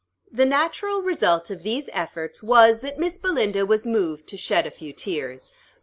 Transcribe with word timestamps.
The 0.31 0.47
natural 0.47 1.03
result 1.03 1.51
of 1.51 1.61
these 1.61 1.87
efforts 1.93 2.41
was, 2.41 2.79
that 2.79 2.97
Miss 2.97 3.19
Belinda 3.19 3.67
was 3.67 3.85
moved 3.85 4.25
to 4.29 4.35
shed 4.37 4.65
a 4.65 4.71
few 4.71 4.93
tears. 4.93 5.51